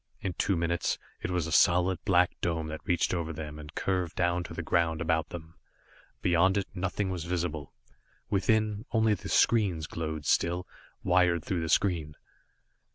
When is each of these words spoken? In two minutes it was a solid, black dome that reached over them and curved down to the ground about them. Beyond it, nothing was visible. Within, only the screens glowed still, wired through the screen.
In 0.19 0.33
two 0.33 0.55
minutes 0.57 0.97
it 1.21 1.29
was 1.29 1.45
a 1.45 1.51
solid, 1.51 2.03
black 2.05 2.31
dome 2.41 2.69
that 2.69 2.83
reached 2.85 3.13
over 3.13 3.31
them 3.31 3.59
and 3.59 3.75
curved 3.75 4.15
down 4.15 4.43
to 4.45 4.53
the 4.55 4.63
ground 4.63 4.99
about 4.99 5.29
them. 5.29 5.53
Beyond 6.23 6.57
it, 6.57 6.65
nothing 6.73 7.11
was 7.11 7.25
visible. 7.25 7.71
Within, 8.27 8.83
only 8.93 9.13
the 9.13 9.29
screens 9.29 9.85
glowed 9.85 10.25
still, 10.25 10.65
wired 11.03 11.43
through 11.45 11.61
the 11.61 11.69
screen. 11.69 12.15